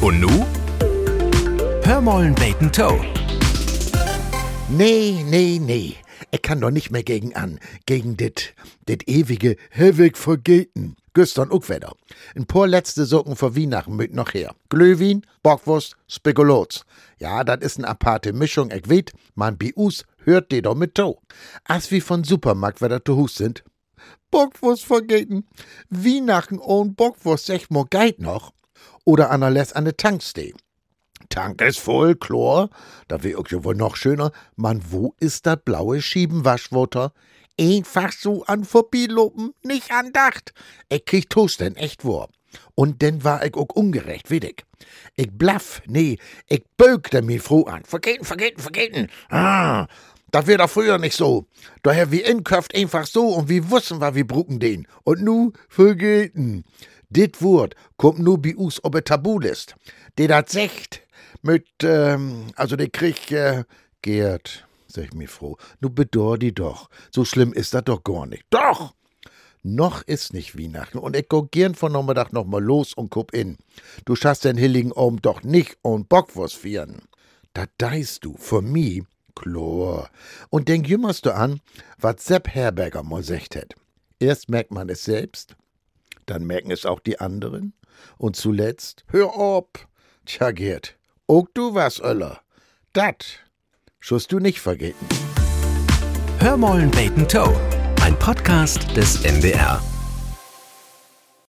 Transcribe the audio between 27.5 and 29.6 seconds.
mo geit noch. Oder Anna